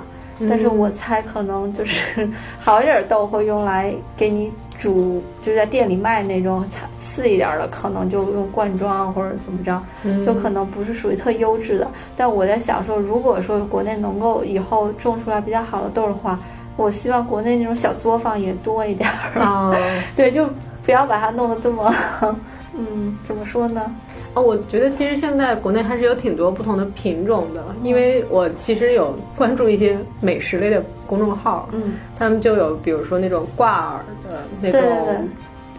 [0.51, 2.29] 但是我猜可能就是
[2.61, 4.53] 好一点豆会用来给你。
[4.79, 6.63] 煮就在店里卖那种
[7.01, 9.83] 次一点的，可能就用罐装或者怎么着，
[10.23, 11.89] 就可能不是属于特优质的。
[12.15, 16.39] 但我在想说，如果说国内能够以后种出来比较好的豆的话，
[16.77, 19.77] 我希望国内那种小作坊也多一点儿。
[20.15, 20.49] 对，就
[20.85, 21.95] 不要把它弄得这么，
[22.77, 23.83] 嗯，怎么说呢？
[24.35, 35.27] 哦，我觉得其实现在国内还是有挺多不同的品种的，因为我其实有关注一些美食类的公众号，嗯，他们就有比如说那种挂耳的那种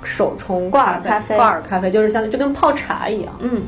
[0.04, 3.62] 手冲挂耳咖啡，挂耳咖啡就是像就跟泡茶一样，嗯，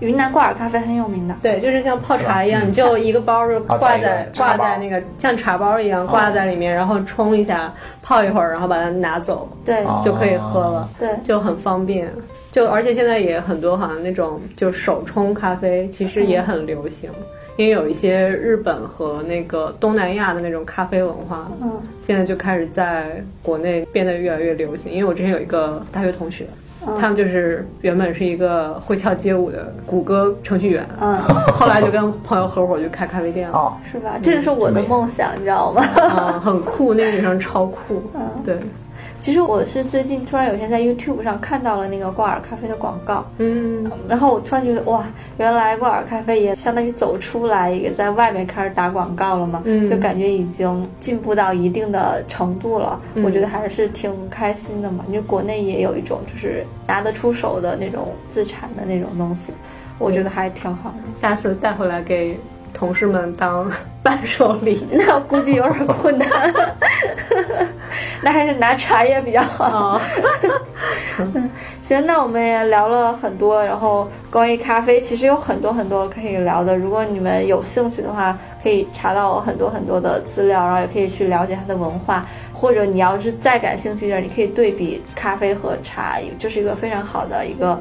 [0.00, 1.34] 云南挂耳咖啡很有名的。
[1.42, 7.72] 对，就是像泡茶一样，你就一个包就挂在挂在那个像茶包一样挂在里面，然后冲一下，
[8.02, 12.10] 泡一会儿，然后把它拿走对、哦就可以喝了，对，就很方便。
[12.52, 17.10] 就而且现在也很多好像那种就手冲咖啡，其实也很流行。
[17.56, 24.90] 因为有一些日本和那个东南亚的那种咖啡文化，嗯现在就开始在国内变得越来越流行。
[24.90, 26.46] 因为我之前有一个大学同学，
[26.86, 31.16] 嗯他们就是原本是一个会跳街舞的谷歌程序员，嗯，
[31.54, 33.56] 后来就跟朋友合伙就开咖啡店了。
[33.56, 34.10] 哦，是吧？
[34.22, 35.82] 这是我的梦想，你知道吗？
[35.96, 38.02] 嗯，很酷，那个女生超酷。
[38.14, 38.58] 嗯对，
[39.24, 45.02] 其实我是最近突然有一天在 YouTube 上看到了那个挂耳咖啡的广告，嗯，然后我突然觉得哇，
[45.38, 53.00] 原来挂耳咖啡也相当于走出来，也在外面开始打广告了嘛，嗯就感觉已经进步到一定的程度了。
[53.14, 59.54] 嗯我觉得还是挺开心的嘛，因为国内也有一种就是拿得出手的那种自产的那种东西，
[59.98, 60.96] 我觉得还挺好的。
[61.16, 62.38] 下次带回来给
[62.74, 63.70] 同事们当
[64.02, 64.86] 伴手礼。
[64.92, 66.28] 那估计有点困难，
[68.22, 69.64] 那还是拿茶叶比较好。
[69.64, 70.00] 啊，
[71.80, 76.76] 行，那我们也聊了很多，然后关于咖啡，其实有很多很多可以聊的。
[76.76, 82.26] 如果你们有兴趣的话，可以查到很多很多的资料，然后也可以去了解它的文化。
[82.52, 87.78] 或者你要是再感兴趣一点，你可以对比咖啡和茶，这是一个非常好的一个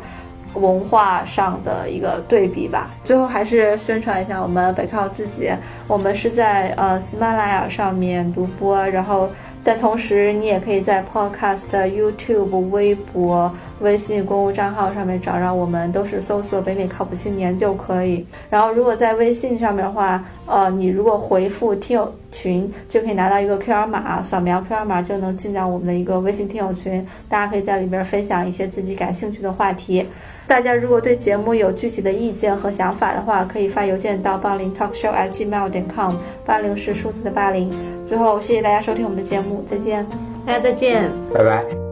[0.53, 2.91] 文化上的一个对比吧。
[3.03, 5.51] 最后还是宣传一下我们北靠自己，
[5.87, 9.29] 我们是在呃喜马拉雅上面独播，然后。
[9.65, 13.49] 但同时，你也可以在 Podcast、YouTube、微博、
[13.79, 18.25] 微信公共账号上面找到我们，都是搜索“北美靠谱青年”就可以。
[18.49, 30.05] 然后，如果在微信上面的话，呃，你如果回复“听友群”，就可以拿到一个 QR 码，扫描 QR 码就能进到我们的一个微信听友群，大家可以在里边分享一些自己感兴趣的话题。
[30.47, 36.15] 大家如果对节目有具体的意见和想法的话，可以发邮件到八零 talkshow at gmail 点 com，
[36.45, 37.71] 八零是数字的八零。
[38.07, 40.05] 最后，谢谢大家收听我们的节目，再见。
[40.45, 41.09] 大家再见。
[41.33, 41.82] 拜拜。